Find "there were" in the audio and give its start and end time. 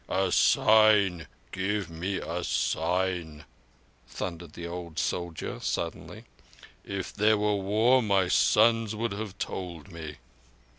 7.13-7.57